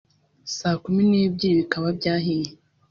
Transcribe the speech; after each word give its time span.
saa 0.57 0.77
kumi 0.83 1.01
n’ebyiri 1.09 1.59
bikaba 1.59 1.87
byahiye 1.97 2.51